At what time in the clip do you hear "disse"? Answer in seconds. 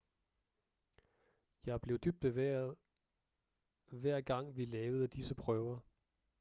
5.07-5.35